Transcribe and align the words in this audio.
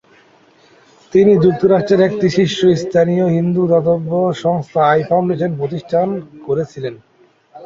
তিনি 1.13 1.31
যুক্তরাজ্যের 1.37 2.01
একটি 2.01 2.27
শীর্ষস্থানীয় 2.29 3.25
হিন্দু 3.27 3.63
দাতব্য 3.67 4.11
সংস্থা 4.43 4.81
আই-ফাউন্ডেশন 4.85 5.51
প্রতিষ্ঠা 5.57 5.99
করেছেন। 6.45 6.93